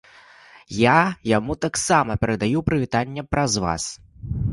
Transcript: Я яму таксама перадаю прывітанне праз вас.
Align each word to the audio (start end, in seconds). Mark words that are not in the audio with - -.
Я 0.83 0.95
яму 1.31 1.55
таксама 1.65 2.15
перадаю 2.23 2.63
прывітанне 2.71 3.25
праз 3.35 3.51
вас. 3.65 3.85